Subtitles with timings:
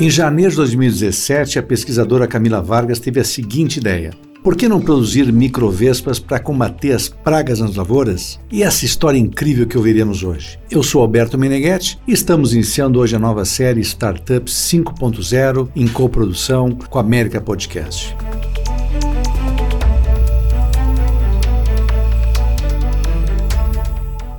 [0.00, 4.12] Em janeiro de 2017, a pesquisadora Camila Vargas teve a seguinte ideia:
[4.44, 8.38] por que não produzir microvespas para combater as pragas nas lavouras?
[8.48, 10.56] E essa história incrível que ouviremos hoje.
[10.70, 16.70] Eu sou Alberto Meneghetti e estamos iniciando hoje a nova série Startups 5.0 em coprodução
[16.70, 18.16] com a América Podcast.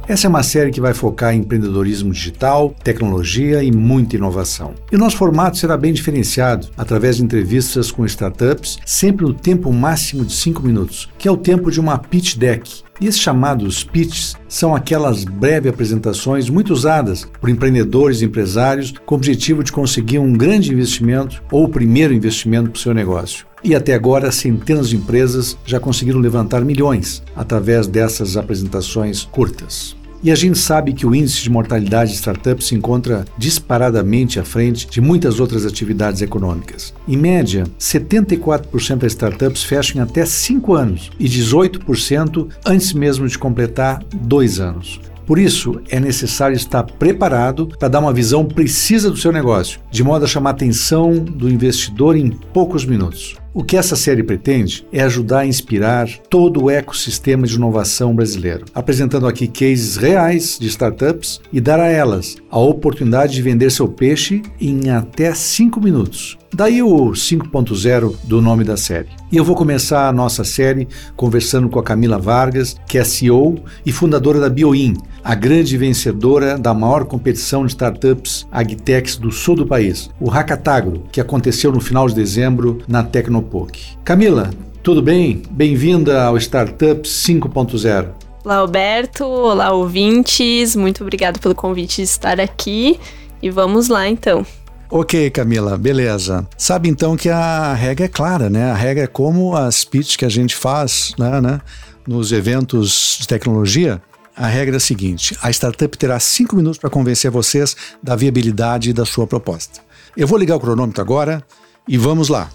[0.10, 4.74] Essa é uma série que vai focar em empreendedorismo digital, tecnologia e muita inovação.
[4.92, 9.72] E o nosso formato será bem diferenciado, através de entrevistas com startups, sempre no tempo
[9.72, 13.84] máximo de 5 minutos, que é o tempo de uma pitch deck, e esses chamados
[13.84, 19.72] pitches são aquelas breves apresentações muito usadas por empreendedores e empresários com o objetivo de
[19.72, 23.46] conseguir um grande investimento ou o primeiro investimento para o seu negócio.
[23.64, 29.99] E até agora, centenas de empresas já conseguiram levantar milhões através dessas apresentações curtas.
[30.22, 34.44] E a gente sabe que o índice de mortalidade de startups se encontra disparadamente à
[34.44, 36.94] frente de muitas outras atividades econômicas.
[37.08, 43.38] Em média, 74% das startups fecham em até 5 anos e 18% antes mesmo de
[43.38, 45.00] completar 2 anos.
[45.26, 50.04] Por isso, é necessário estar preparado para dar uma visão precisa do seu negócio, de
[50.04, 53.39] modo a chamar a atenção do investidor em poucos minutos.
[53.52, 58.66] O que essa série pretende é ajudar a inspirar todo o ecossistema de inovação brasileiro,
[58.76, 63.88] apresentando aqui cases reais de startups e dar a elas a oportunidade de vender seu
[63.88, 66.38] peixe em até 5 minutos.
[66.54, 69.10] Daí o 5.0 do nome da série.
[69.32, 73.64] E eu vou começar a nossa série conversando com a Camila Vargas, que é CEO
[73.86, 79.56] e fundadora da Bioin, a grande vencedora da maior competição de startups agtechs do sul
[79.56, 83.80] do país, o Hackatagro, que aconteceu no final de dezembro na Tecnopoc.
[84.04, 84.50] Camila,
[84.82, 85.44] tudo bem?
[85.52, 88.08] Bem-vinda ao Startup 5.0.
[88.44, 89.24] Olá, Alberto.
[89.24, 90.76] Olá, ouvintes.
[90.76, 93.00] Muito obrigado pelo convite de estar aqui.
[93.42, 94.46] E vamos lá, então.
[94.92, 96.48] Ok, Camila, beleza.
[96.58, 98.72] Sabe então que a regra é clara, né?
[98.72, 101.62] A regra é como as pitches que a gente faz né, né,
[102.08, 104.02] nos eventos de tecnologia.
[104.36, 108.92] A regra é a seguinte: a startup terá cinco minutos para convencer vocês da viabilidade
[108.92, 109.80] da sua proposta.
[110.18, 111.46] Eu vou ligar o cronômetro agora
[111.88, 112.50] e vamos lá.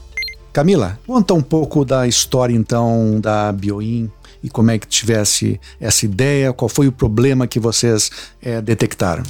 [0.53, 4.11] Camila, conta um pouco da história então da Bioin
[4.43, 8.11] e como é que tivesse essa ideia, qual foi o problema que vocês
[8.43, 9.23] é, detectaram.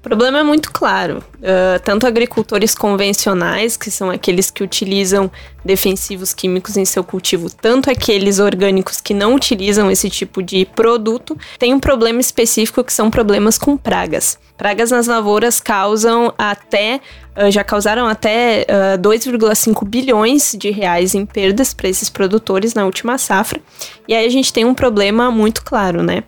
[0.00, 1.22] O problema é muito claro.
[1.36, 5.30] Uh, tanto agricultores convencionais, que são aqueles que utilizam
[5.62, 11.36] defensivos químicos em seu cultivo, tanto aqueles orgânicos que não utilizam esse tipo de produto,
[11.58, 14.38] tem um problema específico que são problemas com pragas.
[14.56, 17.02] Pragas nas lavouras causam até,
[17.36, 22.86] uh, já causaram até uh, 2,5 bilhões de reais em perdas para esses produtores na
[22.86, 23.60] última safra.
[24.08, 26.24] E aí a gente tem um problema muito claro, né?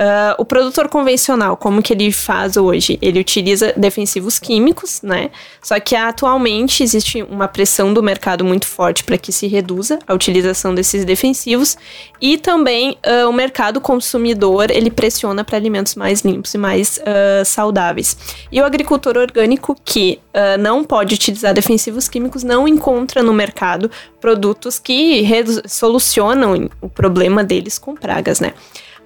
[0.00, 2.98] Uh, o produtor convencional, como que ele faz hoje?
[3.02, 5.30] Ele utiliza defensivos químicos, né?
[5.62, 10.14] Só que atualmente existe uma pressão do mercado muito forte para que se reduza a
[10.14, 11.76] utilização desses defensivos
[12.18, 17.44] e também uh, o mercado consumidor ele pressiona para alimentos mais limpos e mais uh,
[17.44, 18.16] saudáveis.
[18.50, 20.18] E o agricultor orgânico que
[20.60, 23.90] não pode utilizar defensivos químicos não encontra no mercado
[24.20, 25.26] produtos que
[25.66, 28.54] solucionam o problema deles com pragas, né?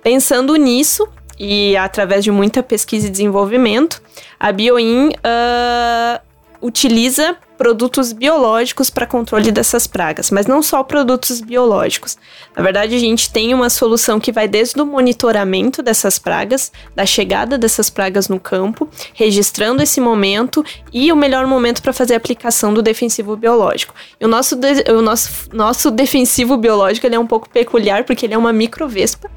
[0.05, 4.03] Pensando nisso, e através de muita pesquisa e desenvolvimento,
[4.39, 6.21] a Bioin uh,
[6.61, 12.19] utiliza produtos biológicos para controle dessas pragas, mas não só produtos biológicos.
[12.55, 17.07] Na verdade, a gente tem uma solução que vai desde o monitoramento dessas pragas, da
[17.07, 20.63] chegada dessas pragas no campo, registrando esse momento
[20.93, 23.95] e o melhor momento para fazer a aplicação do defensivo biológico.
[24.21, 24.55] E o nosso,
[24.95, 29.31] o nosso, nosso defensivo biológico ele é um pouco peculiar porque ele é uma microvespa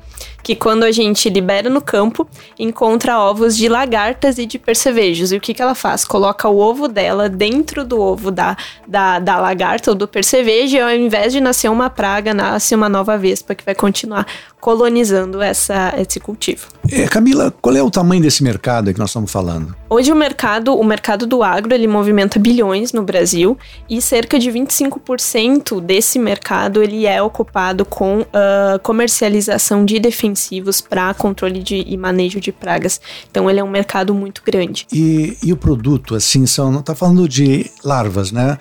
[0.44, 2.28] que quando a gente libera no campo,
[2.58, 5.31] encontra ovos de lagartas e de percevejos.
[5.31, 6.06] E o que, que ela faz?
[6.06, 8.56] Coloca o ovo dela dentro do ovo da,
[8.88, 12.89] da, da lagarta ou do percevejo, e ao invés de nascer uma praga, nasce uma
[12.89, 14.25] nova vespa que vai continuar
[14.60, 16.68] colonizando essa, esse cultivo.
[16.92, 19.75] É, Camila, qual é o tamanho desse mercado que nós estamos falando?
[19.90, 23.57] Hoje o mercado, o mercado do agro, ele movimenta bilhões no Brasil
[23.90, 29.95] e cerca de 25% desse mercado ele é ocupado com uh, comercialização de
[30.27, 33.00] defensivos para controle de, e manejo de pragas.
[33.29, 34.85] Então ele é um mercado muito grande.
[34.91, 38.57] E, e o produto, assim, são, não está falando de larvas, né?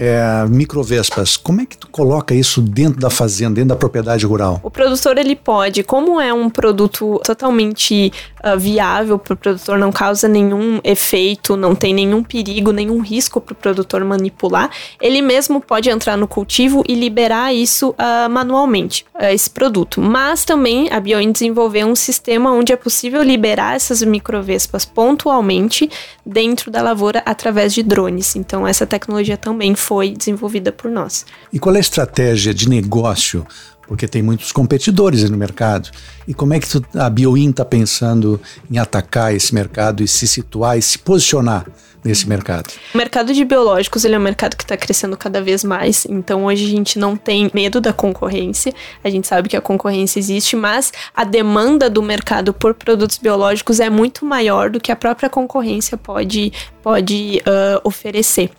[0.00, 1.36] É, microvespas.
[1.36, 4.58] Como é que tu coloca isso dentro da fazenda, dentro da propriedade rural?
[4.62, 8.10] O produtor ele pode, como é um produto totalmente
[8.42, 13.42] uh, viável para o produtor, não causa nenhum efeito, não tem nenhum perigo, nenhum risco
[13.42, 19.04] para o produtor manipular, ele mesmo pode entrar no cultivo e liberar isso uh, manualmente,
[19.14, 20.00] uh, esse produto.
[20.00, 25.90] Mas também a Bioin desenvolveu um sistema onde é possível liberar essas microvespas pontualmente
[26.24, 28.34] dentro da lavoura através de drones.
[28.34, 31.26] Então essa tecnologia também foi desenvolvida por nós.
[31.52, 33.44] E qual é a estratégia de negócio?
[33.88, 35.90] Porque tem muitos competidores no mercado.
[36.28, 38.40] E como é que a Bioin está pensando
[38.70, 41.66] em atacar esse mercado e se situar e se posicionar?
[42.02, 42.72] nesse mercado?
[42.94, 46.46] O mercado de biológicos ele é um mercado que está crescendo cada vez mais, então
[46.46, 48.72] hoje a gente não tem medo da concorrência,
[49.04, 53.80] a gente sabe que a concorrência existe, mas a demanda do mercado por produtos biológicos
[53.80, 56.52] é muito maior do que a própria concorrência pode,
[56.82, 58.50] pode uh, oferecer.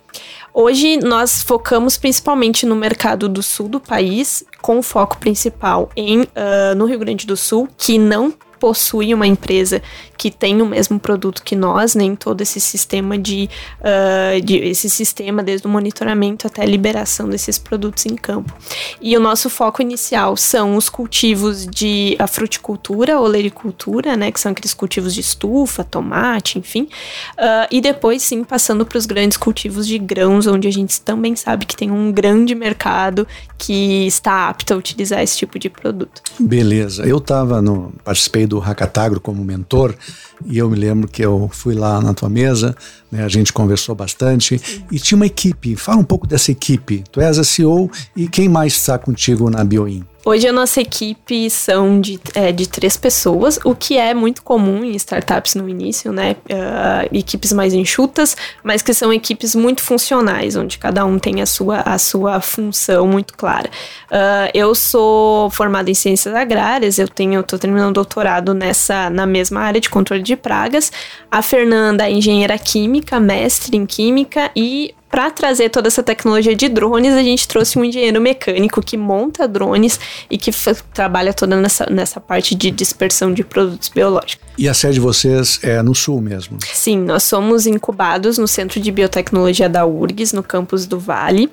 [0.54, 6.74] Hoje nós focamos principalmente no mercado do sul do país, com foco principal em uh,
[6.76, 9.82] no Rio Grande do Sul, que não possui uma empresa
[10.22, 14.88] que tem o mesmo produto que nós, nem todo esse sistema de, uh, de esse
[14.88, 18.54] sistema desde o monitoramento até a liberação desses produtos em campo.
[19.00, 24.52] E o nosso foco inicial são os cultivos de a fruticultura, olericultura, né, que são
[24.52, 29.88] aqueles cultivos de estufa, tomate, enfim, uh, e depois sim passando para os grandes cultivos
[29.88, 33.26] de grãos, onde a gente também sabe que tem um grande mercado
[33.58, 36.22] que está apto a utilizar esse tipo de produto.
[36.38, 39.96] Beleza, eu estava no participei do Hackatagro como mentor
[40.44, 42.74] e eu me lembro que eu fui lá na tua mesa,
[43.10, 44.84] né, a gente conversou bastante Sim.
[44.90, 45.76] e tinha uma equipe.
[45.76, 47.04] Fala um pouco dessa equipe.
[47.10, 50.04] Tu és a CEO e quem mais está contigo na Bioin?
[50.24, 54.84] Hoje a nossa equipe são de, é, de três pessoas, o que é muito comum
[54.84, 56.36] em startups no início, né?
[56.44, 61.46] Uh, equipes mais enxutas, mas que são equipes muito funcionais, onde cada um tem a
[61.46, 63.68] sua, a sua função muito clara.
[64.12, 69.60] Uh, eu sou formada em ciências agrárias, eu tenho, estou terminando doutorado nessa na mesma
[69.60, 70.92] área de controle de pragas.
[71.32, 76.70] A Fernanda é engenheira química, mestre em química e para trazer toda essa tecnologia de
[76.70, 80.00] drones, a gente trouxe um engenheiro mecânico que monta drones
[80.30, 80.50] e que
[80.94, 84.48] trabalha toda nessa, nessa parte de dispersão de produtos biológicos.
[84.56, 86.58] E a sede de vocês é no sul mesmo?
[86.72, 91.46] Sim, nós somos incubados no Centro de Biotecnologia da URGS, no campus do Vale,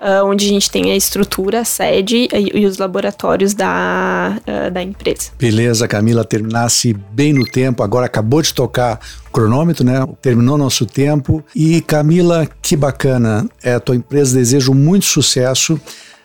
[0.00, 4.70] uh, onde a gente tem a estrutura, a sede e, e os laboratórios da, uh,
[4.70, 5.30] da empresa.
[5.38, 10.06] Beleza, Camila, terminasse bem no tempo, agora acabou de tocar o cronômetro, né?
[10.20, 11.42] Terminou nosso tempo.
[11.54, 15.80] E Camila, que bacana, é, a tua empresa desejo muito sucesso.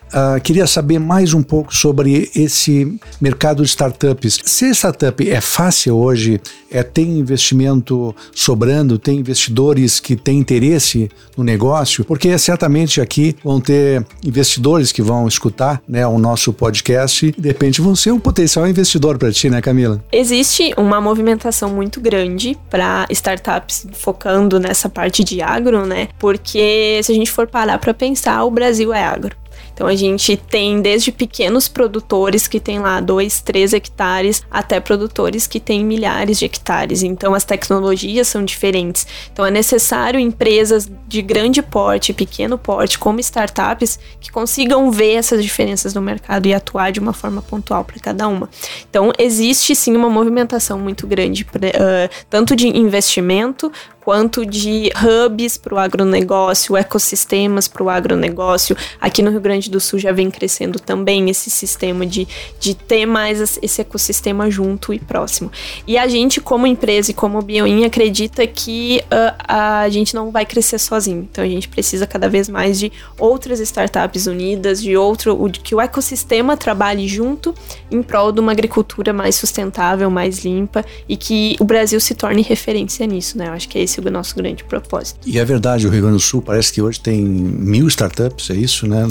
[0.08, 4.40] Uh, queria saber mais um pouco sobre esse mercado de startups.
[4.44, 6.40] Se startup é fácil hoje,
[6.70, 13.60] é, tem investimento sobrando, tem investidores que têm interesse no negócio, porque certamente aqui vão
[13.60, 18.20] ter investidores que vão escutar né, o nosso podcast e de repente vão ser um
[18.20, 20.02] potencial investidor para ti, né, Camila?
[20.12, 26.08] Existe uma movimentação muito grande para startups focando nessa parte de agro, né?
[26.18, 29.36] Porque se a gente for parar para pensar, o Brasil é agro.
[29.78, 35.46] Então a gente tem desde pequenos produtores que têm lá 2, 3 hectares até produtores
[35.46, 37.04] que têm milhares de hectares.
[37.04, 39.06] Então as tecnologias são diferentes.
[39.32, 45.44] Então é necessário empresas de grande porte, pequeno porte, como startups, que consigam ver essas
[45.44, 48.50] diferenças no mercado e atuar de uma forma pontual para cada uma.
[48.90, 53.70] Então existe sim uma movimentação muito grande, uh, tanto de investimento
[54.08, 58.74] quanto de hubs para o agronegócio, ecossistemas para o agronegócio.
[58.98, 62.26] Aqui no Rio Grande do Sul já vem crescendo também esse sistema de,
[62.58, 65.50] de ter mais esse ecossistema junto e próximo.
[65.86, 70.44] E a gente, como empresa e como Bioin, acredita que uh, a gente não vai
[70.44, 71.28] crescer sozinho.
[71.30, 75.80] Então a gente precisa cada vez mais de outras startups unidas, de outro, que o
[75.80, 77.54] ecossistema trabalhe junto
[77.90, 82.42] em prol de uma agricultura mais sustentável, mais limpa e que o Brasil se torne
[82.42, 83.48] referência nisso, né?
[83.48, 85.20] Eu acho que é esse o nosso grande propósito.
[85.26, 88.54] E é verdade, o Rio Grande do Sul parece que hoje tem mil startups, é
[88.54, 89.06] isso, né?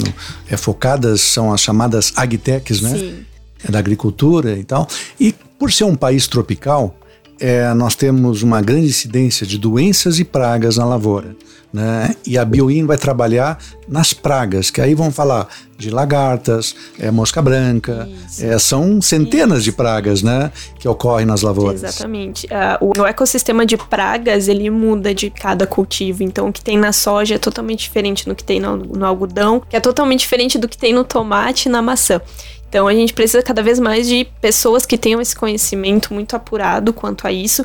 [0.50, 2.90] É focadas, são as chamadas agtechs, né?
[2.90, 3.24] Sim.
[3.62, 4.88] É da agricultura e tal.
[5.18, 6.96] E por ser um país tropical,
[7.40, 11.36] é, nós temos uma grande incidência de doenças e pragas na lavoura.
[11.70, 12.16] Né?
[12.26, 17.42] E a Bioin vai trabalhar nas pragas, que aí vão falar de lagartas, é, mosca
[17.42, 18.08] branca,
[18.40, 19.64] é, são centenas Isso.
[19.64, 21.82] de pragas né, que ocorrem nas lavouras.
[21.84, 22.46] Exatamente.
[22.46, 26.22] Uh, o, ecossistema de pragas ele muda de cada cultivo.
[26.22, 29.60] Então, o que tem na soja é totalmente diferente do que tem no, no algodão,
[29.68, 32.20] que é totalmente diferente do que tem no tomate e na maçã.
[32.68, 36.92] Então a gente precisa cada vez mais de pessoas que tenham esse conhecimento muito apurado
[36.92, 37.64] quanto a isso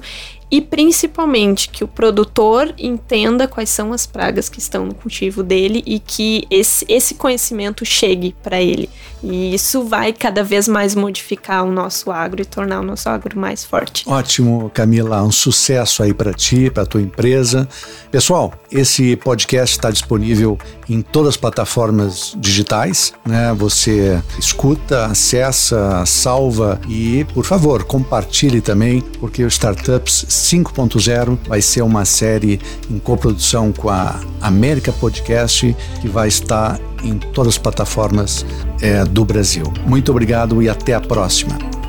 [0.54, 5.82] e principalmente que o produtor entenda quais são as pragas que estão no cultivo dele
[5.84, 8.88] e que esse, esse conhecimento chegue para ele.
[9.24, 13.40] E isso vai cada vez mais modificar o nosso agro e tornar o nosso agro
[13.40, 14.08] mais forte.
[14.08, 17.68] Ótimo, Camila, um sucesso aí para ti, para tua empresa.
[18.12, 23.54] Pessoal, esse podcast está disponível em todas as plataformas digitais, né?
[23.58, 31.82] Você escuta, acessa, salva e, por favor, compartilhe também, porque o Startups 5.0 vai ser
[31.82, 32.60] uma série
[32.92, 38.46] em coprodução com a América Podcast que vai estar em todas as plataformas
[38.82, 39.64] é, do Brasil.
[39.86, 41.83] Muito obrigado e até a próxima.